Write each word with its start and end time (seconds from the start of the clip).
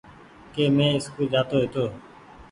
ڪي 0.53 0.63
مين 0.75 0.91
اسڪول 0.97 1.25
جآ 1.33 1.41
تو 1.49 1.55
هيتو 1.61 1.85